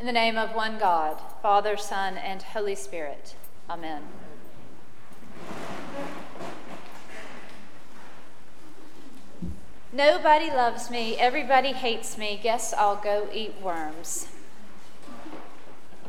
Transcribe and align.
In 0.00 0.06
the 0.06 0.12
name 0.12 0.38
of 0.38 0.54
one 0.54 0.78
God, 0.78 1.20
Father, 1.42 1.76
Son, 1.76 2.16
and 2.16 2.40
Holy 2.40 2.74
Spirit. 2.74 3.34
Amen. 3.68 4.02
Nobody 9.92 10.46
loves 10.46 10.90
me, 10.90 11.18
everybody 11.18 11.72
hates 11.72 12.16
me, 12.16 12.40
guess 12.42 12.72
I'll 12.72 12.96
go 12.96 13.28
eat 13.30 13.60
worms. 13.60 14.28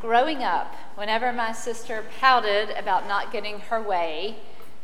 Growing 0.00 0.42
up, 0.42 0.74
whenever 0.94 1.30
my 1.30 1.52
sister 1.52 2.02
pouted 2.18 2.70
about 2.70 3.06
not 3.06 3.30
getting 3.30 3.60
her 3.60 3.82
way, 3.82 4.36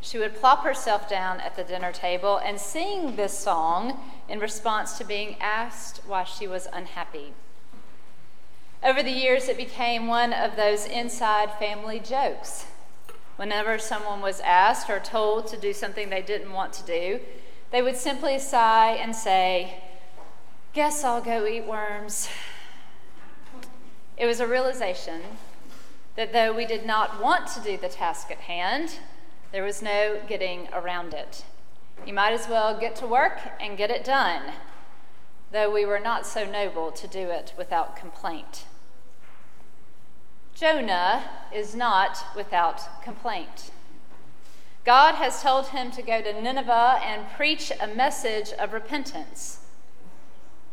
she 0.02 0.18
would 0.18 0.34
plop 0.34 0.64
herself 0.64 1.08
down 1.08 1.40
at 1.40 1.56
the 1.56 1.64
dinner 1.64 1.92
table 1.92 2.36
and 2.44 2.60
sing 2.60 3.16
this 3.16 3.38
song 3.38 3.98
in 4.28 4.38
response 4.38 4.98
to 4.98 5.04
being 5.04 5.36
asked 5.40 6.02
why 6.06 6.24
she 6.24 6.46
was 6.46 6.68
unhappy. 6.74 7.32
Over 8.82 9.02
the 9.02 9.10
years, 9.10 9.48
it 9.48 9.56
became 9.56 10.06
one 10.06 10.32
of 10.32 10.54
those 10.54 10.86
inside 10.86 11.58
family 11.58 11.98
jokes. 11.98 12.66
Whenever 13.36 13.78
someone 13.78 14.20
was 14.20 14.40
asked 14.40 14.88
or 14.88 15.00
told 15.00 15.46
to 15.48 15.56
do 15.56 15.72
something 15.72 16.10
they 16.10 16.22
didn't 16.22 16.52
want 16.52 16.72
to 16.74 16.84
do, 16.84 17.20
they 17.70 17.82
would 17.82 17.96
simply 17.96 18.38
sigh 18.38 18.92
and 18.92 19.14
say, 19.14 19.82
Guess 20.72 21.02
I'll 21.02 21.20
go 21.20 21.46
eat 21.46 21.66
worms. 21.66 22.28
It 24.16 24.26
was 24.26 24.40
a 24.40 24.46
realization 24.46 25.22
that 26.16 26.32
though 26.32 26.52
we 26.52 26.66
did 26.66 26.84
not 26.86 27.22
want 27.22 27.46
to 27.48 27.60
do 27.60 27.76
the 27.76 27.88
task 27.88 28.30
at 28.30 28.38
hand, 28.38 28.98
there 29.52 29.62
was 29.62 29.82
no 29.82 30.20
getting 30.28 30.68
around 30.72 31.14
it. 31.14 31.44
You 32.06 32.12
might 32.12 32.32
as 32.32 32.48
well 32.48 32.78
get 32.78 32.96
to 32.96 33.06
work 33.06 33.38
and 33.60 33.76
get 33.76 33.90
it 33.90 34.04
done, 34.04 34.52
though 35.52 35.70
we 35.72 35.84
were 35.84 36.00
not 36.00 36.26
so 36.26 36.44
noble 36.44 36.90
to 36.92 37.06
do 37.06 37.30
it 37.30 37.54
without 37.56 37.96
complaint. 37.96 38.64
Jonah 40.58 41.22
is 41.54 41.76
not 41.76 42.24
without 42.34 43.00
complaint. 43.04 43.70
God 44.84 45.14
has 45.14 45.40
told 45.40 45.68
him 45.68 45.92
to 45.92 46.02
go 46.02 46.20
to 46.20 46.40
Nineveh 46.40 47.00
and 47.04 47.30
preach 47.36 47.70
a 47.80 47.86
message 47.86 48.50
of 48.58 48.72
repentance. 48.72 49.60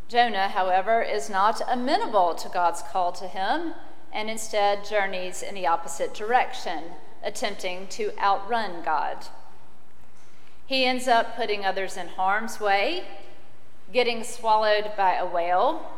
Jonah, 0.08 0.48
however, 0.48 1.04
is 1.04 1.30
not 1.30 1.62
amenable 1.70 2.34
to 2.34 2.50
God's 2.50 2.82
call 2.82 3.12
to 3.12 3.28
him 3.28 3.74
and 4.12 4.28
instead 4.28 4.86
journeys 4.86 5.44
in 5.44 5.54
the 5.54 5.68
opposite 5.68 6.16
direction, 6.16 6.86
attempting 7.24 7.86
to 7.90 8.12
outrun 8.18 8.82
God. 8.84 9.28
He 10.66 10.86
ends 10.86 11.08
up 11.08 11.36
putting 11.36 11.64
others 11.64 11.96
in 11.96 12.08
harm's 12.08 12.60
way, 12.60 13.04
getting 13.94 14.24
swallowed 14.24 14.94
by 14.98 15.14
a 15.14 15.28
whale, 15.28 15.95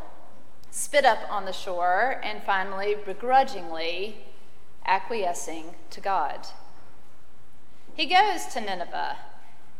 spit 0.78 1.06
up 1.06 1.18
on 1.28 1.46
the 1.46 1.52
shore, 1.52 2.22
and 2.24 2.44
finally, 2.44 2.96
begrudgingly 3.04 4.16
acquiescing 4.86 5.74
to 5.90 6.00
God. 6.00 6.46
He 7.96 8.06
goes 8.06 8.46
to 8.54 8.62
Nineveh, 8.62 9.18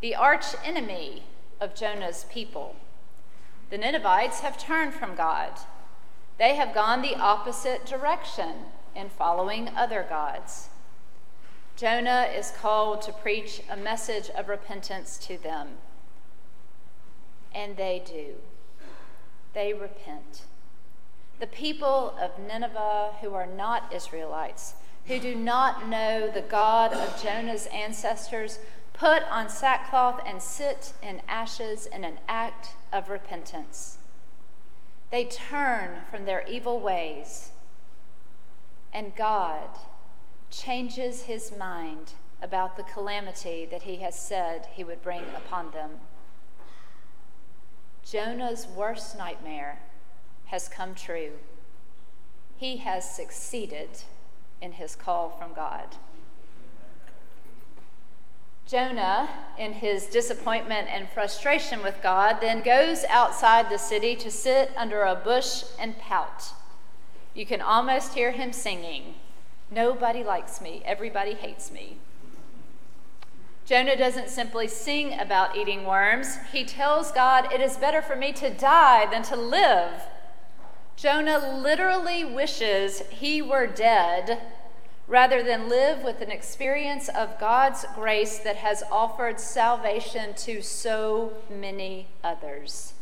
the 0.02 0.16
arch 0.16 0.46
enemy 0.66 1.22
of 1.62 1.76
Jonah's 1.76 2.26
people. 2.32 2.76
The 3.70 3.78
Ninevites 3.78 4.40
have 4.40 4.58
turned 4.58 4.96
from 4.96 5.14
God. 5.14 5.52
They 6.40 6.56
have 6.56 6.74
gone 6.74 7.04
the 7.04 7.16
opposite 7.16 7.86
direction 7.86 8.66
in 8.96 9.10
following 9.10 9.70
other 9.70 10.04
gods. 10.10 10.70
Jonah 11.76 12.28
is 12.36 12.50
called 12.60 13.04
to 13.04 13.14
preach 13.14 13.62
a 13.70 13.78
message 13.78 14.32
of 14.32 14.50
repentance 14.50 15.20
to 15.28 15.38
them. 15.38 15.68
And 17.54 17.78
they 17.78 18.02
do. 18.04 18.38
They 19.54 19.74
repent. 19.74 20.47
The 21.40 21.48
people 21.48 22.16
of 22.20 22.40
Nineveh, 22.40 23.14
who 23.22 23.34
are 23.36 23.46
not 23.46 23.94
Israelites, 23.94 24.74
who 25.06 25.20
do 25.20 25.36
not 25.36 25.88
know 25.88 26.30
the 26.30 26.42
God 26.42 26.94
of 26.94 27.22
Jonah's 27.22 27.68
ancestors 27.68 28.60
put 28.94 29.24
on 29.30 29.48
sackcloth 29.48 30.22
and 30.26 30.42
sit 30.42 30.94
in 31.04 31.22
ashes 31.28 31.86
in 31.86 32.04
an 32.04 32.18
act 32.28 32.70
of 32.92 33.10
repentance. 33.10 34.00
They 35.12 35.26
turn 35.26 36.02
from 36.10 36.26
their 36.26 36.44
evil 36.48 36.80
ways, 36.80 37.52
and 38.92 39.16
God 39.16 39.70
changes 40.50 41.24
his 41.24 41.56
mind 41.56 42.14
about 42.42 42.78
the 42.78 42.84
calamity 42.84 43.68
that 43.70 43.84
he 43.84 43.98
has 43.98 44.18
said 44.18 44.68
he 44.74 44.84
would 44.84 45.04
bring 45.04 45.24
upon 45.36 45.72
them. 45.72 45.92
Jonah's 48.04 48.68
worst 48.68 49.18
nightmare 49.18 49.80
has 50.48 50.68
come 50.68 50.96
true. 50.96 51.32
He 52.58 52.78
has 52.78 53.10
succeeded 53.10 53.90
in 54.62 54.74
his 54.74 54.96
call 54.96 55.30
from 55.30 55.54
God. 55.54 55.96
Jonah, 58.66 59.30
in 59.58 59.74
his 59.74 60.08
disappointment 60.08 60.90
and 60.92 61.08
frustration 61.10 61.82
with 61.82 62.02
God, 62.04 62.40
then 62.42 62.62
goes 62.62 63.06
outside 63.06 63.70
the 63.70 63.78
city 63.78 64.14
to 64.18 64.30
sit 64.30 64.72
under 64.76 65.04
a 65.04 65.16
bush 65.16 65.64
and 65.80 65.98
pout. 65.98 66.52
You 67.34 67.46
can 67.46 67.62
almost 67.62 68.14
hear 68.14 68.32
him 68.32 68.52
singing, 68.52 69.16
Nobody 69.70 70.24
likes 70.24 70.62
me, 70.62 70.82
everybody 70.86 71.34
hates 71.34 71.72
me. 71.72 71.98
Jonah 73.66 73.98
doesn't 73.98 74.30
simply 74.30 74.68
sing 74.68 75.18
about 75.18 75.58
eating 75.58 75.86
worms, 75.86 76.38
he 76.52 76.66
tells 76.66 77.12
God, 77.12 77.52
It 77.54 77.62
is 77.62 77.78
better 77.78 78.02
for 78.02 78.16
me 78.16 78.34
to 78.34 78.50
die 78.50 79.10
than 79.10 79.24
to 79.24 79.36
live. 79.36 80.02
Jonah 80.98 81.60
literally 81.60 82.26
wishes 82.26 83.04
he 83.12 83.40
were 83.40 83.68
dead 83.68 84.42
rather 85.08 85.44
than 85.44 85.70
live 85.70 86.04
with 86.04 86.22
an 86.22 86.32
experience 86.32 87.08
of 87.08 87.40
God's 87.40 87.86
grace 87.94 88.40
that 88.40 88.58
has 88.58 88.82
offered 88.92 89.40
salvation 89.40 90.34
to 90.34 90.64
so 90.64 91.34
many 91.50 92.08
others. 92.24 92.94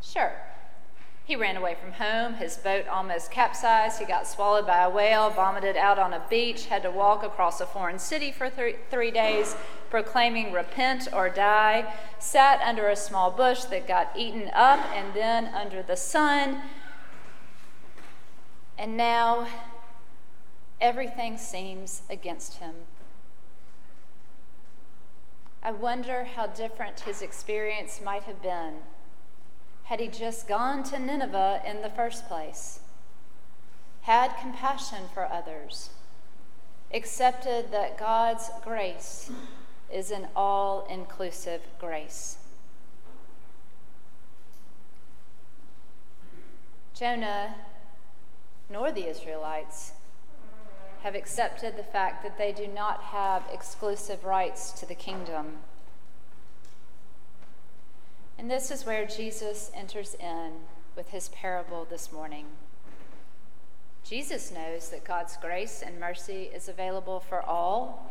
Sure, 0.00 0.32
he 1.24 1.36
ran 1.36 1.56
away 1.56 1.74
from 1.74 1.92
home. 1.92 2.34
His 2.34 2.58
boat 2.58 2.86
almost 2.86 3.30
capsized. 3.30 3.98
He 3.98 4.04
got 4.04 4.26
swallowed 4.26 4.66
by 4.66 4.82
a 4.82 4.90
whale, 4.90 5.30
vomited 5.30 5.74
out 5.74 5.98
on 5.98 6.12
a 6.12 6.22
beach, 6.28 6.66
had 6.66 6.82
to 6.82 6.90
walk 6.90 7.22
across 7.22 7.62
a 7.62 7.66
foreign 7.66 7.98
city 7.98 8.30
for 8.30 8.50
three, 8.50 8.76
three 8.90 9.10
days, 9.10 9.56
proclaiming 9.88 10.52
repent 10.52 11.08
or 11.14 11.30
die, 11.30 11.94
sat 12.18 12.60
under 12.60 12.88
a 12.88 12.96
small 12.96 13.30
bush 13.30 13.64
that 13.64 13.88
got 13.88 14.10
eaten 14.14 14.50
up, 14.52 14.80
and 14.94 15.14
then 15.14 15.46
under 15.46 15.82
the 15.82 15.96
sun. 15.96 16.60
And 18.76 18.94
now 18.94 19.48
everything 20.78 21.38
seems 21.38 22.02
against 22.10 22.58
him. 22.58 22.74
I 25.62 25.72
wonder 25.72 26.24
how 26.24 26.48
different 26.48 27.00
his 27.00 27.22
experience 27.22 28.02
might 28.04 28.24
have 28.24 28.42
been 28.42 28.74
had 29.84 30.00
he 30.00 30.08
just 30.08 30.48
gone 30.48 30.82
to 30.84 30.98
Nineveh 30.98 31.62
in 31.66 31.82
the 31.82 31.90
first 31.90 32.26
place, 32.26 32.80
had 34.02 34.36
compassion 34.40 35.04
for 35.12 35.30
others, 35.30 35.90
accepted 36.92 37.70
that 37.70 37.98
God's 37.98 38.50
grace 38.62 39.30
is 39.92 40.10
an 40.10 40.28
all 40.34 40.86
inclusive 40.90 41.60
grace. 41.78 42.38
Jonah 46.94 47.54
nor 48.70 48.90
the 48.92 49.08
Israelites 49.08 49.92
have 51.02 51.14
accepted 51.14 51.76
the 51.76 51.82
fact 51.82 52.22
that 52.22 52.38
they 52.38 52.52
do 52.52 52.66
not 52.66 53.02
have 53.02 53.42
exclusive 53.52 54.24
rights 54.24 54.70
to 54.72 54.86
the 54.86 54.94
kingdom. 54.94 55.58
And 58.38 58.50
this 58.50 58.70
is 58.70 58.84
where 58.84 59.06
Jesus 59.06 59.70
enters 59.74 60.14
in 60.14 60.52
with 60.96 61.10
his 61.10 61.28
parable 61.28 61.86
this 61.88 62.12
morning. 62.12 62.46
Jesus 64.04 64.52
knows 64.52 64.90
that 64.90 65.04
God's 65.04 65.36
grace 65.36 65.82
and 65.84 65.98
mercy 65.98 66.50
is 66.54 66.68
available 66.68 67.20
for 67.20 67.42
all. 67.42 68.10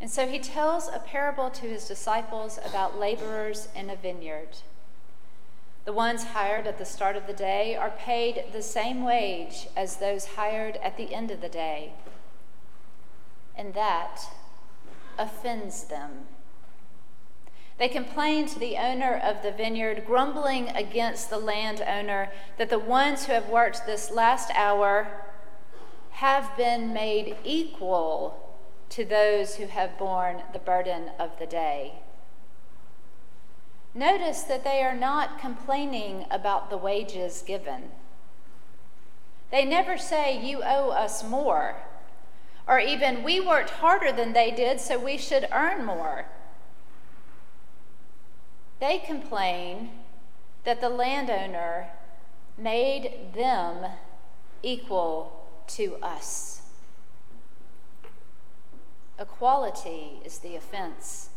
And 0.00 0.10
so 0.10 0.26
he 0.26 0.38
tells 0.38 0.88
a 0.88 1.02
parable 1.04 1.50
to 1.50 1.66
his 1.66 1.88
disciples 1.88 2.58
about 2.64 2.98
laborers 2.98 3.68
in 3.74 3.90
a 3.90 3.96
vineyard. 3.96 4.58
The 5.84 5.92
ones 5.92 6.24
hired 6.24 6.66
at 6.66 6.78
the 6.78 6.84
start 6.84 7.16
of 7.16 7.26
the 7.26 7.32
day 7.32 7.76
are 7.76 7.90
paid 7.90 8.46
the 8.52 8.62
same 8.62 9.04
wage 9.04 9.68
as 9.76 9.96
those 9.96 10.26
hired 10.26 10.76
at 10.76 10.96
the 10.96 11.14
end 11.14 11.30
of 11.30 11.40
the 11.40 11.48
day. 11.48 11.92
And 13.56 13.72
that 13.74 14.20
offends 15.18 15.84
them. 15.84 16.26
They 17.78 17.88
complain 17.88 18.46
to 18.46 18.58
the 18.58 18.76
owner 18.76 19.14
of 19.14 19.42
the 19.42 19.52
vineyard, 19.52 20.04
grumbling 20.06 20.70
against 20.70 21.28
the 21.28 21.38
landowner 21.38 22.30
that 22.56 22.70
the 22.70 22.78
ones 22.78 23.26
who 23.26 23.32
have 23.32 23.48
worked 23.48 23.84
this 23.84 24.10
last 24.10 24.50
hour 24.54 25.08
have 26.12 26.56
been 26.56 26.94
made 26.94 27.36
equal 27.44 28.56
to 28.88 29.04
those 29.04 29.56
who 29.56 29.66
have 29.66 29.98
borne 29.98 30.42
the 30.54 30.58
burden 30.58 31.10
of 31.18 31.38
the 31.38 31.46
day. 31.46 32.00
Notice 33.94 34.42
that 34.42 34.64
they 34.64 34.82
are 34.82 34.96
not 34.96 35.38
complaining 35.38 36.24
about 36.30 36.70
the 36.70 36.76
wages 36.76 37.42
given. 37.46 37.90
They 39.50 39.64
never 39.64 39.98
say, 39.98 40.38
You 40.38 40.62
owe 40.62 40.90
us 40.90 41.22
more. 41.22 41.76
Or 42.66 42.78
even, 42.78 43.22
We 43.22 43.38
worked 43.38 43.70
harder 43.70 44.12
than 44.12 44.32
they 44.32 44.50
did, 44.50 44.80
so 44.80 44.98
we 44.98 45.18
should 45.18 45.48
earn 45.52 45.84
more. 45.84 46.26
They 48.78 48.98
complain 48.98 49.90
that 50.64 50.80
the 50.80 50.88
landowner 50.88 51.88
made 52.58 53.32
them 53.34 53.90
equal 54.62 55.46
to 55.68 55.96
us. 56.02 56.62
Equality 59.18 60.20
is 60.24 60.38
the 60.40 60.56
offense, 60.56 61.30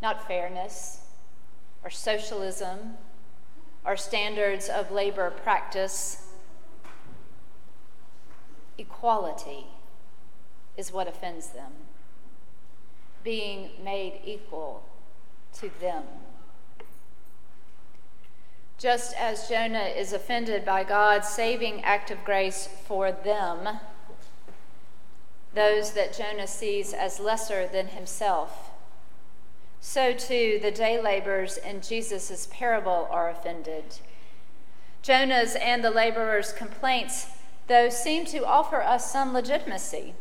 not 0.00 0.26
fairness 0.26 1.02
or 1.82 1.90
socialism 1.90 2.94
or 3.84 3.96
standards 3.96 4.70
of 4.70 4.90
labor 4.90 5.30
practice. 5.30 6.28
Equality 8.78 9.66
is 10.76 10.90
what 10.90 11.06
offends 11.06 11.48
them, 11.48 11.72
being 13.22 13.70
made 13.82 14.20
equal 14.24 14.82
to 15.60 15.70
them. 15.80 16.04
Just 18.78 19.14
as 19.16 19.48
Jonah 19.48 19.90
is 19.96 20.12
offended 20.12 20.64
by 20.64 20.84
God's 20.84 21.28
saving 21.28 21.82
act 21.82 22.10
of 22.10 22.24
grace 22.24 22.68
for 22.86 23.12
them, 23.12 23.80
those 25.54 25.92
that 25.92 26.16
Jonah 26.16 26.48
sees 26.48 26.92
as 26.92 27.20
lesser 27.20 27.66
than 27.66 27.88
himself, 27.88 28.70
so 29.80 30.12
too 30.12 30.58
the 30.60 30.70
day 30.70 31.00
laborers 31.00 31.56
in 31.56 31.80
Jesus' 31.80 32.48
parable 32.50 33.06
are 33.10 33.30
offended. 33.30 33.84
Jonah's 35.02 35.54
and 35.56 35.84
the 35.84 35.90
laborers' 35.90 36.52
complaints, 36.52 37.28
though, 37.68 37.88
seem 37.88 38.24
to 38.24 38.44
offer 38.44 38.82
us 38.82 39.12
some 39.12 39.32
legitimacy. 39.32 40.14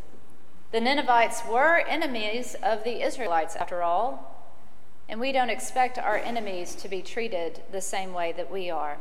The 0.71 0.81
Ninevites 0.81 1.43
were 1.49 1.79
enemies 1.87 2.55
of 2.61 2.83
the 2.83 3.01
Israelites, 3.01 3.55
after 3.55 3.81
all, 3.81 4.32
and 5.13 5.21
we 5.21 5.31
don't 5.31 5.51
expect 5.51 5.99
our 5.99 6.17
enemies 6.17 6.73
to 6.73 6.89
be 6.89 6.99
treated 6.99 7.61
the 7.71 7.79
same 7.79 8.13
way 8.13 8.31
that 8.31 8.49
we 8.49 8.71
are. 8.71 8.97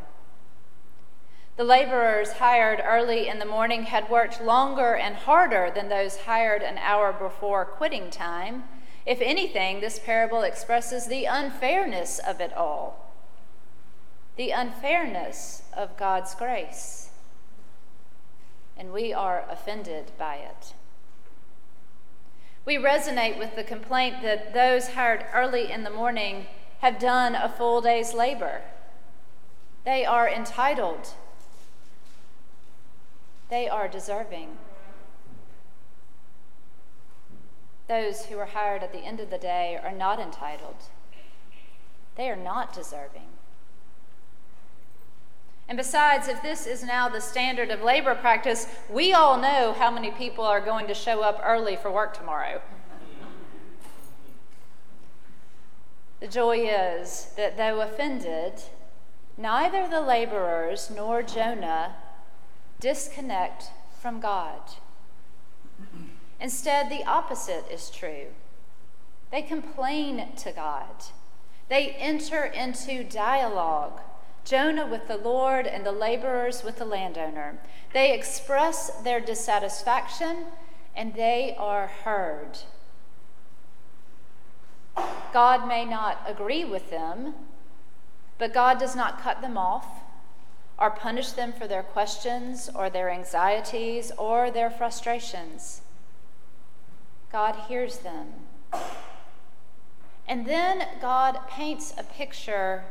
The 1.57 1.65
laborers 1.65 2.33
hired 2.33 2.83
early 2.85 3.29
in 3.29 3.39
the 3.39 3.47
morning 3.47 3.85
had 3.85 4.11
worked 4.11 4.43
longer 4.43 4.95
and 4.95 5.17
harder 5.17 5.73
than 5.75 5.89
those 5.89 6.19
hired 6.19 6.61
an 6.61 6.77
hour 6.77 7.15
before 7.15 7.65
quitting 7.65 8.11
time. 8.11 8.65
If 9.07 9.23
anything, 9.23 9.81
this 9.81 9.99
parable 9.99 10.43
expresses 10.43 11.07
the 11.07 11.25
unfairness 11.25 12.19
of 12.19 12.43
it 12.43 12.53
all, 12.53 13.15
the 14.37 14.51
unfairness 14.51 15.63
of 15.75 15.97
God's 15.97 16.35
grace. 16.35 17.09
And 18.77 18.93
we 18.93 19.15
are 19.15 19.47
offended 19.49 20.13
by 20.19 20.35
it. 20.35 20.75
We 22.65 22.77
resonate 22.77 23.39
with 23.39 23.57
the 23.57 23.65
complaint 23.65 24.23
that 24.23 24.55
those 24.55 24.91
hired 24.91 25.27
early 25.35 25.73
in 25.73 25.83
the 25.83 25.91
morning 25.91 26.47
have 26.79 26.99
done 26.99 27.35
a 27.35 27.49
full 27.49 27.81
day's 27.81 28.15
labor. 28.15 28.63
They 29.85 30.05
are 30.05 30.29
entitled, 30.29 31.15
they 33.51 33.69
are 33.69 33.89
deserving. 33.89 34.59
Those 37.89 38.27
who 38.27 38.39
are 38.39 38.47
hired 38.47 38.85
at 38.85 38.93
the 38.93 39.01
end 39.01 39.19
of 39.19 39.31
the 39.31 39.39
day 39.39 39.79
are 39.83 39.93
not 39.93 40.21
entitled, 40.21 40.77
they 42.15 42.31
are 42.31 42.37
not 42.37 42.73
deserving. 42.73 43.32
And 45.69 45.79
besides, 45.79 46.29
if 46.29 46.43
this 46.43 46.67
is 46.67 46.83
now 46.83 47.09
the 47.09 47.21
standard 47.21 47.71
of 47.71 47.83
labor 47.83 48.15
practice, 48.15 48.67
we 48.91 49.13
all 49.13 49.41
know 49.41 49.73
how 49.73 49.91
many 49.91 50.11
people 50.11 50.45
are 50.45 50.61
going 50.61 50.87
to 50.89 50.95
show 50.95 51.23
up 51.23 51.41
early 51.43 51.77
for 51.77 51.91
work 51.91 52.17
tomorrow. 52.17 52.61
The 56.21 56.29
joy 56.29 56.69
is 56.69 57.33
that 57.37 57.57
though 57.57 57.81
offended, 57.81 58.63
neither 59.37 59.89
the 59.89 60.01
laborers 60.01 60.91
nor 60.95 61.23
Jonah 61.23 61.97
disconnect 62.79 63.71
from 64.01 64.21
God. 64.21 64.61
Instead, 66.41 66.91
the 66.91 67.05
opposite 67.05 67.65
is 67.73 67.89
true. 67.91 68.27
They 69.31 69.43
complain 69.43 70.29
to 70.37 70.53
God, 70.53 71.07
they 71.69 71.91
enter 71.91 72.45
into 72.45 73.03
dialogue 73.03 74.01
Jonah 74.45 74.87
with 74.87 75.09
the 75.09 75.17
Lord 75.17 75.67
and 75.67 75.87
the 75.87 75.93
laborers 75.93 76.65
with 76.65 76.77
the 76.77 76.85
landowner. 76.85 77.59
They 77.93 78.13
express 78.13 78.91
their 79.03 79.21
dissatisfaction 79.21 80.47
and 80.95 81.15
they 81.15 81.55
are 81.59 81.87
heard. 81.87 82.59
God 85.33 85.67
may 85.67 85.85
not 85.85 86.23
agree 86.27 86.65
with 86.65 86.91
them, 86.91 87.35
but 88.39 88.53
God 88.53 88.79
does 88.79 88.95
not 88.95 89.23
cut 89.23 89.41
them 89.41 89.57
off 89.57 89.87
or 90.79 90.91
punish 90.91 91.33
them 91.33 91.53
for 91.53 91.67
their 91.67 91.83
questions 91.83 92.69
or 92.75 92.91
their 92.91 93.09
anxieties 93.09 94.11
or 94.19 94.51
their 94.51 94.71
frustrations. 94.71 95.83
God 97.31 97.55
hears 97.69 97.99
them. 97.99 98.29
And 100.29 100.47
then 100.47 100.87
God 101.01 101.39
paints 101.49 101.95
a 101.97 102.03
picture 102.03 102.85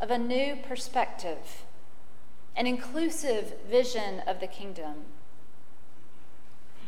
of 0.00 0.10
a 0.10 0.18
new 0.18 0.56
perspective, 0.56 1.64
an 2.54 2.66
inclusive 2.66 3.54
vision 3.68 4.20
of 4.26 4.40
the 4.40 4.46
kingdom. 4.46 4.94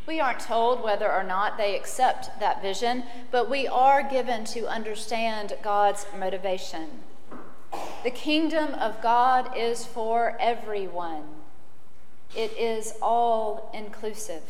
We 0.06 0.20
aren't 0.20 0.40
told 0.40 0.82
whether 0.82 1.12
or 1.12 1.22
not 1.22 1.58
they 1.58 1.76
accept 1.76 2.40
that 2.40 2.62
vision, 2.62 3.04
but 3.30 3.50
we 3.50 3.66
are 3.66 4.02
given 4.02 4.44
to 4.46 4.66
understand 4.66 5.52
God's 5.62 6.06
motivation. 6.18 6.88
The 8.02 8.10
kingdom 8.10 8.72
of 8.74 9.02
God 9.02 9.54
is 9.56 9.84
for 9.84 10.36
everyone, 10.40 11.24
it 12.34 12.52
is 12.58 12.94
all 13.02 13.70
inclusive. 13.74 14.42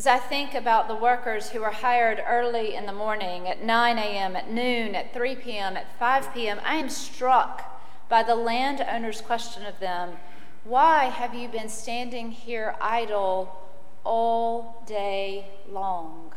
As 0.00 0.06
I 0.06 0.16
think 0.16 0.54
about 0.54 0.88
the 0.88 0.94
workers 0.94 1.50
who 1.50 1.62
are 1.62 1.70
hired 1.70 2.24
early 2.26 2.74
in 2.74 2.86
the 2.86 2.92
morning, 2.94 3.46
at 3.46 3.62
9 3.62 3.98
a.m., 3.98 4.34
at 4.34 4.50
noon, 4.50 4.94
at 4.94 5.12
3 5.12 5.36
p.m., 5.36 5.76
at 5.76 5.94
5 5.98 6.32
p.m., 6.32 6.58
I 6.64 6.76
am 6.76 6.88
struck 6.88 7.78
by 8.08 8.22
the 8.22 8.34
landowner's 8.34 9.20
question 9.20 9.66
of 9.66 9.78
them 9.78 10.16
Why 10.64 11.10
have 11.10 11.34
you 11.34 11.48
been 11.48 11.68
standing 11.68 12.30
here 12.30 12.76
idle 12.80 13.60
all 14.02 14.82
day 14.86 15.48
long? 15.70 16.32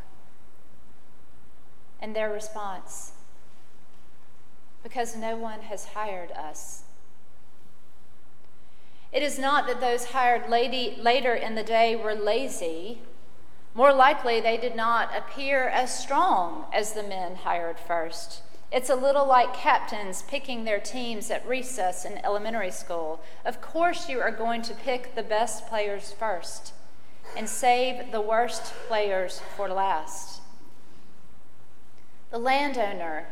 And 2.02 2.14
their 2.14 2.30
response 2.30 3.14
Because 4.84 5.16
no 5.16 5.38
one 5.38 5.62
has 5.62 5.86
hired 5.86 6.32
us. 6.34 6.84
It 9.14 9.24
is 9.24 9.40
not 9.40 9.68
that 9.68 9.80
those 9.80 10.08
hired 10.08 10.50
lady, 10.50 10.98
later 11.00 11.34
in 11.34 11.56
the 11.56 11.64
day 11.64 11.96
were 11.96 12.14
lazy 12.14 13.00
more 13.76 13.94
likely, 13.94 14.40
they 14.40 14.58
did 14.58 14.76
not 14.76 15.16
appear 15.16 15.68
as 15.68 15.98
strong 15.98 16.66
as 16.72 16.94
the 16.94 17.04
men 17.04 17.36
hired 17.38 17.80
first. 17.80 18.42
It's 18.72 18.90
a 18.90 18.96
little 18.96 19.26
like 19.26 19.54
captains 19.54 20.24
picking 20.24 20.64
their 20.64 20.80
teams 20.80 21.30
at 21.32 21.48
recess 21.48 22.06
in 22.06 22.24
elementary 22.26 22.72
school. 22.72 23.22
Of 23.46 23.62
course, 23.62 24.10
you 24.10 24.20
are 24.20 24.32
going 24.32 24.62
to 24.64 24.74
pick 24.74 25.16
the 25.16 25.24
best 25.24 25.68
players 25.68 26.12
first 26.12 26.74
and 27.38 27.50
save 27.50 28.12
the 28.12 28.22
worst 28.22 28.74
players 28.88 29.42
for 29.56 29.70
last. 29.70 30.42
The 32.32 32.40
landowner 32.40 33.28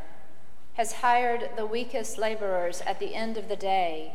has 0.73 0.93
hired 0.93 1.49
the 1.57 1.65
weakest 1.65 2.17
laborers 2.17 2.81
at 2.85 2.99
the 2.99 3.15
end 3.15 3.37
of 3.37 3.47
the 3.47 3.55
day 3.55 4.13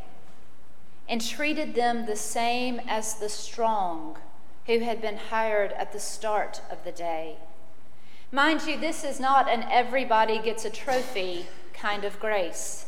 and 1.09 1.21
treated 1.21 1.75
them 1.75 2.07
the 2.07 2.17
same 2.17 2.81
as 2.87 3.15
the 3.15 3.29
strong 3.29 4.17
who 4.67 4.81
had 4.81 5.01
been 5.01 5.17
hired 5.17 5.73
at 5.73 5.93
the 5.93 6.01
start 6.01 6.61
of 6.71 6.85
the 6.85 6.93
day. 6.93 7.37
Mind 8.33 8.67
you, 8.67 8.79
this 8.79 9.05
is 9.05 9.21
not 9.21 9.49
an 9.49 9.65
everybody 9.71 10.39
gets 10.39 10.65
a 10.65 10.71
trophy 10.71 11.47
kind 11.73 12.05
of 12.05 12.19
grace. 12.19 12.87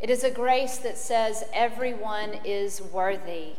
It 0.00 0.10
is 0.10 0.24
a 0.24 0.30
grace 0.30 0.78
that 0.78 0.98
says 0.98 1.44
everyone 1.52 2.38
is 2.44 2.80
worthy. 2.80 3.54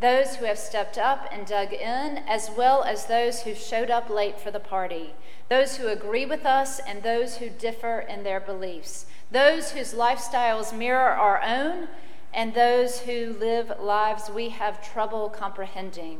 Those 0.00 0.36
who 0.36 0.44
have 0.44 0.58
stepped 0.58 0.98
up 0.98 1.28
and 1.32 1.46
dug 1.46 1.72
in, 1.72 2.18
as 2.26 2.50
well 2.56 2.82
as 2.82 3.06
those 3.06 3.42
who 3.42 3.54
showed 3.54 3.90
up 3.90 4.10
late 4.10 4.38
for 4.38 4.50
the 4.50 4.60
party, 4.60 5.14
those 5.48 5.76
who 5.76 5.88
agree 5.88 6.26
with 6.26 6.44
us 6.44 6.80
and 6.80 7.02
those 7.02 7.36
who 7.36 7.48
differ 7.48 8.00
in 8.00 8.22
their 8.22 8.40
beliefs, 8.40 9.06
those 9.30 9.70
whose 9.70 9.94
lifestyles 9.94 10.76
mirror 10.76 11.10
our 11.10 11.40
own 11.42 11.88
and 12.34 12.52
those 12.52 13.00
who 13.00 13.36
live 13.38 13.72
lives 13.80 14.28
we 14.28 14.48
have 14.50 14.82
trouble 14.92 15.30
comprehending. 15.30 16.18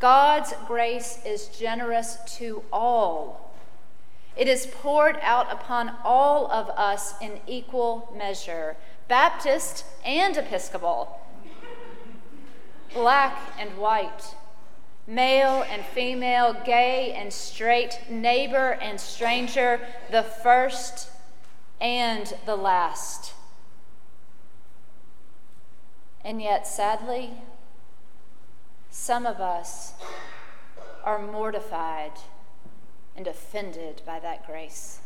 God's 0.00 0.52
grace 0.66 1.20
is 1.24 1.46
generous 1.46 2.18
to 2.38 2.64
all, 2.72 3.54
It 4.36 4.48
is 4.48 4.66
poured 4.66 5.16
out 5.22 5.50
upon 5.52 5.92
all 6.02 6.50
of 6.50 6.68
us 6.70 7.14
in 7.20 7.38
equal 7.46 8.12
measure, 8.18 8.76
Baptist 9.06 9.84
and 10.04 10.36
Episcopal, 10.36 11.20
black 12.92 13.38
and 13.58 13.78
white, 13.78 14.34
male 15.06 15.64
and 15.70 15.84
female, 15.84 16.54
gay 16.64 17.12
and 17.12 17.32
straight, 17.32 18.00
neighbor 18.10 18.72
and 18.80 19.00
stranger, 19.00 19.80
the 20.10 20.24
first 20.24 21.08
and 21.80 22.34
the 22.44 22.56
last. 22.56 23.23
And 26.24 26.40
yet, 26.40 26.66
sadly, 26.66 27.32
some 28.90 29.26
of 29.26 29.40
us 29.40 29.92
are 31.04 31.18
mortified 31.18 32.12
and 33.14 33.26
offended 33.26 34.00
by 34.06 34.18
that 34.20 34.46
grace. 34.46 35.00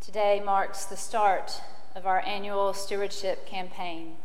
Today 0.00 0.42
marks 0.44 0.84
the 0.84 0.96
start 0.96 1.60
of 1.94 2.06
our 2.06 2.20
annual 2.20 2.72
stewardship 2.72 3.46
campaign. 3.46 4.16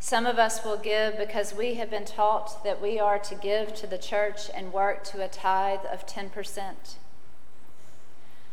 Some 0.00 0.26
of 0.26 0.38
us 0.38 0.64
will 0.64 0.78
give 0.78 1.18
because 1.18 1.54
we 1.54 1.74
have 1.74 1.90
been 1.90 2.06
taught 2.06 2.64
that 2.64 2.80
we 2.80 2.98
are 2.98 3.18
to 3.18 3.34
give 3.34 3.74
to 3.74 3.86
the 3.86 3.98
church 3.98 4.50
and 4.54 4.72
work 4.72 5.04
to 5.04 5.22
a 5.22 5.28
tithe 5.28 5.84
of 5.92 6.06
10%. 6.06 6.74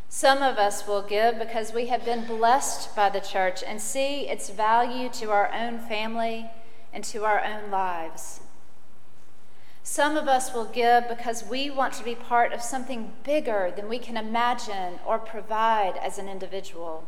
Some 0.10 0.42
of 0.42 0.58
us 0.58 0.88
will 0.88 1.02
give 1.02 1.38
because 1.38 1.74
we 1.74 1.88
have 1.88 2.06
been 2.06 2.26
blessed 2.26 2.96
by 2.96 3.10
the 3.10 3.20
church 3.20 3.62
and 3.66 3.82
see 3.82 4.28
its 4.28 4.50
value 4.50 5.10
to 5.10 5.32
our 5.32 5.52
own 5.54 5.80
family 5.80 6.50
and 6.94 7.04
to 7.06 7.26
our 7.26 7.44
own 7.44 7.70
lives. 7.70 8.40
Some 9.84 10.18
of 10.18 10.28
us 10.28 10.54
will 10.54 10.66
give 10.66 11.08
because 11.08 11.46
we 11.46 11.70
want 11.70 11.94
to 11.94 12.04
be 12.04 12.16
part 12.16 12.52
of 12.52 12.62
something 12.62 13.14
bigger 13.24 13.72
than 13.76 13.88
we 13.88 14.00
can 14.00 14.18
imagine 14.18 15.00
or 15.06 15.20
provide 15.20 15.96
as 15.98 16.18
an 16.18 16.28
individual. 16.28 17.08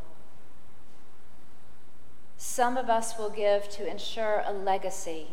Some 2.38 2.78
of 2.78 2.90
us 2.90 3.18
will 3.18 3.30
give 3.30 3.70
to 3.72 3.90
ensure 3.90 4.44
a 4.46 4.54
legacy, 4.54 5.28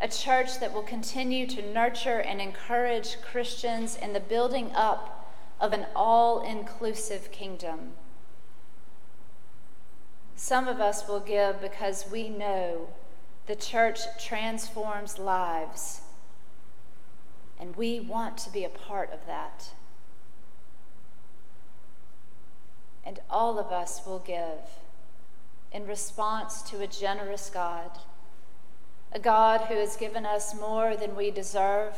a 0.00 0.08
church 0.08 0.60
that 0.60 0.72
will 0.72 0.82
continue 0.82 1.46
to 1.46 1.72
nurture 1.72 2.20
and 2.20 2.40
encourage 2.40 3.20
Christians 3.20 3.96
in 3.96 4.14
the 4.14 4.20
building 4.20 4.70
up 4.74 5.19
of 5.60 5.72
an 5.72 5.86
all 5.94 6.42
inclusive 6.42 7.30
kingdom. 7.30 7.92
Some 10.34 10.66
of 10.66 10.80
us 10.80 11.06
will 11.06 11.20
give 11.20 11.60
because 11.60 12.06
we 12.10 12.30
know 12.30 12.88
the 13.46 13.54
church 13.54 14.00
transforms 14.18 15.18
lives, 15.18 16.00
and 17.58 17.76
we 17.76 18.00
want 18.00 18.38
to 18.38 18.50
be 18.50 18.64
a 18.64 18.70
part 18.70 19.12
of 19.12 19.26
that. 19.26 19.70
And 23.04 23.20
all 23.28 23.58
of 23.58 23.70
us 23.70 24.02
will 24.06 24.20
give 24.20 24.60
in 25.72 25.86
response 25.86 26.62
to 26.62 26.80
a 26.80 26.86
generous 26.86 27.50
God, 27.52 27.90
a 29.12 29.18
God 29.18 29.62
who 29.62 29.74
has 29.74 29.96
given 29.96 30.24
us 30.24 30.58
more 30.58 30.96
than 30.96 31.16
we 31.16 31.30
deserve, 31.30 31.94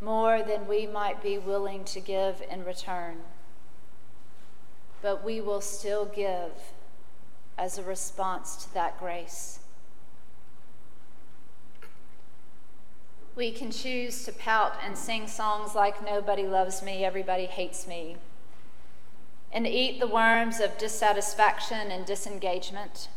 more 0.00 0.42
than 0.42 0.66
we 0.66 0.86
might 0.86 1.22
be 1.22 1.38
willing 1.38 1.84
to 1.84 2.00
give 2.00 2.42
in 2.50 2.64
return. 2.64 3.18
But 5.02 5.24
we 5.24 5.40
will 5.40 5.60
still 5.60 6.04
give 6.04 6.52
as 7.58 7.78
a 7.78 7.82
response 7.82 8.56
to 8.56 8.74
that 8.74 8.98
grace. 8.98 9.60
We 13.34 13.52
can 13.52 13.70
choose 13.70 14.24
to 14.24 14.32
pout 14.32 14.76
and 14.82 14.96
sing 14.96 15.26
songs 15.26 15.74
like 15.74 16.04
Nobody 16.04 16.46
Loves 16.46 16.82
Me, 16.82 17.04
Everybody 17.04 17.46
Hates 17.46 17.86
Me 17.86 18.16
and 19.56 19.66
eat 19.66 19.98
the 20.00 20.06
worms 20.06 20.60
of 20.60 20.76
dissatisfaction 20.76 21.90
and 21.90 22.04
disengagement. 22.04 23.08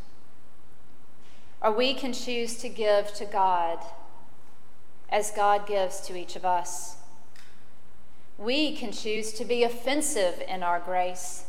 Or 1.62 1.72
we 1.72 1.94
can 1.94 2.14
choose 2.14 2.56
to 2.60 2.70
give 2.70 3.14
to 3.16 3.26
God 3.26 3.80
as 5.12 5.32
God 5.32 5.68
gives 5.68 6.02
to 6.02 6.18
each 6.18 6.36
of 6.36 6.46
us. 6.46 6.98
We 8.38 8.76
can 8.76 8.92
choose 8.92 9.34
to 9.34 9.46
be 9.46 9.64
offensive 9.64 10.42
in 10.48 10.64
our 10.64 10.80
grace, 10.80 11.46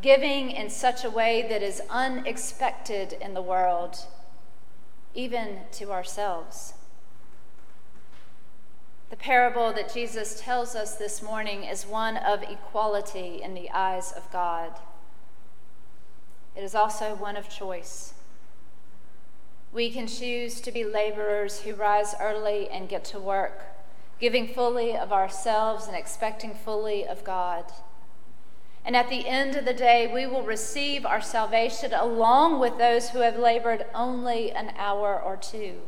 giving 0.00 0.50
in 0.50 0.70
such 0.70 1.04
a 1.04 1.10
way 1.10 1.46
that 1.48 1.62
is 1.62 1.82
unexpected 1.90 3.12
in 3.20 3.34
the 3.34 3.42
world, 3.42 3.98
even 5.14 5.58
to 5.72 5.90
ourselves. 5.92 6.74
The 9.10 9.16
parable 9.16 9.72
that 9.72 9.92
Jesus 9.92 10.40
tells 10.40 10.76
us 10.76 10.94
this 10.94 11.20
morning 11.20 11.64
is 11.64 11.84
one 11.84 12.16
of 12.16 12.44
equality 12.44 13.40
in 13.42 13.54
the 13.54 13.68
eyes 13.70 14.12
of 14.12 14.30
God. 14.32 14.70
It 16.56 16.62
is 16.62 16.76
also 16.76 17.16
one 17.16 17.36
of 17.36 17.48
choice. 17.48 18.14
We 19.72 19.90
can 19.90 20.06
choose 20.06 20.60
to 20.62 20.72
be 20.72 20.84
laborers 20.84 21.60
who 21.60 21.74
rise 21.74 22.14
early 22.20 22.68
and 22.68 22.88
get 22.88 23.04
to 23.06 23.20
work, 23.20 23.62
giving 24.18 24.48
fully 24.48 24.96
of 24.96 25.12
ourselves 25.12 25.86
and 25.86 25.96
expecting 25.96 26.54
fully 26.54 27.06
of 27.06 27.22
God. 27.22 27.72
And 28.84 28.96
at 28.96 29.08
the 29.08 29.28
end 29.28 29.56
of 29.56 29.64
the 29.64 29.74
day, 29.74 30.10
we 30.12 30.26
will 30.26 30.42
receive 30.42 31.06
our 31.06 31.20
salvation 31.20 31.92
along 31.92 32.58
with 32.58 32.78
those 32.78 33.10
who 33.10 33.20
have 33.20 33.38
labored 33.38 33.86
only 33.94 34.50
an 34.50 34.72
hour 34.76 35.20
or 35.20 35.36
two. 35.36 35.82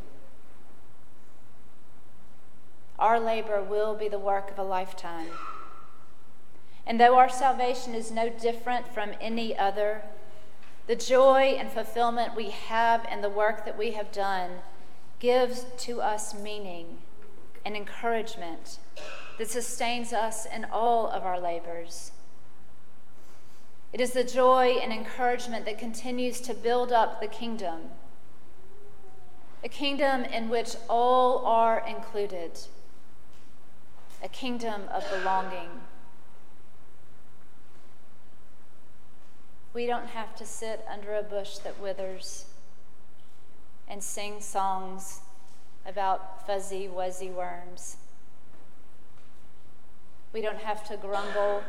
Our 2.98 3.18
labor 3.18 3.62
will 3.62 3.96
be 3.96 4.08
the 4.08 4.18
work 4.18 4.50
of 4.50 4.58
a 4.58 4.62
lifetime. 4.62 5.28
And 6.86 7.00
though 7.00 7.16
our 7.16 7.28
salvation 7.28 7.94
is 7.94 8.12
no 8.12 8.28
different 8.28 8.86
from 8.86 9.12
any 9.20 9.56
other, 9.58 10.02
the 10.86 10.96
joy 10.96 11.56
and 11.58 11.70
fulfillment 11.70 12.34
we 12.34 12.50
have 12.50 13.06
in 13.10 13.22
the 13.22 13.30
work 13.30 13.64
that 13.64 13.78
we 13.78 13.92
have 13.92 14.10
done 14.10 14.50
gives 15.20 15.66
to 15.78 16.00
us 16.00 16.34
meaning 16.34 16.98
and 17.64 17.76
encouragement 17.76 18.78
that 19.38 19.48
sustains 19.48 20.12
us 20.12 20.46
in 20.46 20.64
all 20.64 21.08
of 21.08 21.22
our 21.22 21.38
labors. 21.38 22.12
It 23.92 24.00
is 24.00 24.12
the 24.12 24.24
joy 24.24 24.78
and 24.82 24.92
encouragement 24.92 25.64
that 25.66 25.78
continues 25.78 26.40
to 26.42 26.54
build 26.54 26.92
up 26.92 27.20
the 27.20 27.28
kingdom, 27.28 27.90
a 29.62 29.68
kingdom 29.68 30.24
in 30.24 30.48
which 30.48 30.74
all 30.88 31.44
are 31.44 31.84
included 31.86 32.58
a 34.22 34.28
kingdom 34.28 34.82
of 34.92 35.04
belonging. 35.10 35.68
We 39.75 39.87
don't 39.87 40.09
have 40.09 40.37
to 40.37 40.45
sit 40.45 40.85
under 40.91 41.14
a 41.14 41.23
bush 41.23 41.59
that 41.59 41.81
withers 41.81 42.45
and 43.88 44.02
sing 44.02 44.41
songs 44.41 45.21
about 45.87 46.47
fuzzy, 46.47 46.88
wuzzy 46.88 47.33
worms. 47.33 47.97
We 50.33 50.41
don't 50.41 50.59
have 50.59 50.87
to 50.88 50.97
grumble 50.97 51.62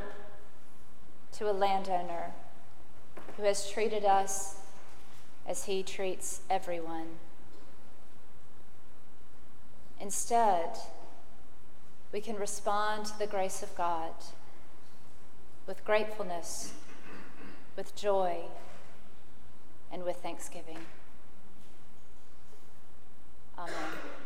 to 1.34 1.50
a 1.50 1.52
landowner 1.52 2.32
who 3.38 3.44
has 3.44 3.70
treated 3.70 4.06
us 4.06 4.58
as 5.48 5.66
he 5.66 5.84
treats 5.84 6.42
everyone. 6.50 7.08
Instead, 10.00 10.78
we 12.12 12.22
can 12.22 12.36
respond 12.36 13.06
to 13.06 13.18
the 13.18 13.28
grace 13.28 13.64
of 13.64 13.76
God 13.76 14.12
with 15.66 15.84
gratefulness, 15.86 16.74
with 17.76 17.96
joy, 17.96 18.38
and 19.92 20.04
with 20.04 20.18
thanksgiving. 20.18 20.80
Amen. 23.58 24.23